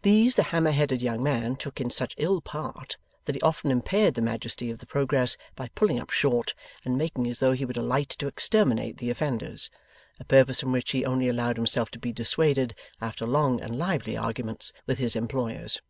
These, 0.00 0.36
the 0.36 0.42
hammer 0.44 0.70
headed 0.70 1.02
young 1.02 1.22
man 1.22 1.54
took 1.54 1.82
in 1.82 1.90
such 1.90 2.14
ill 2.16 2.40
part 2.40 2.96
that 3.26 3.34
he 3.34 3.40
often 3.42 3.70
impaired 3.70 4.14
the 4.14 4.22
majesty 4.22 4.70
of 4.70 4.78
the 4.78 4.86
progress 4.86 5.36
by 5.54 5.68
pulling 5.74 6.00
up 6.00 6.08
short, 6.08 6.54
and 6.82 6.96
making 6.96 7.26
as 7.28 7.40
though 7.40 7.52
he 7.52 7.66
would 7.66 7.76
alight 7.76 8.08
to 8.08 8.26
exterminate 8.26 8.96
the 8.96 9.10
offenders; 9.10 9.68
a 10.18 10.24
purpose 10.24 10.60
from 10.62 10.72
which 10.72 10.92
he 10.92 11.04
only 11.04 11.28
allowed 11.28 11.58
himself 11.58 11.90
to 11.90 11.98
be 11.98 12.10
dissuaded 12.10 12.74
after 13.02 13.26
long 13.26 13.60
and 13.60 13.76
lively 13.76 14.16
arguments 14.16 14.72
with 14.86 14.96
his 14.98 15.14
employers. 15.14 15.82